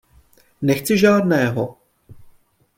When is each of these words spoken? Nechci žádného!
Nechci 0.61 0.97
žádného! 0.97 1.77